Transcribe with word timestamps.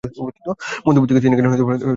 মধুপুর 0.85 1.07
থেকে 1.09 1.21
তিনি 1.23 1.33
গেলেন 1.33 1.49
দিনুদের 1.49 1.55
আদি 1.55 1.63
বাড়িতে। 1.67 1.85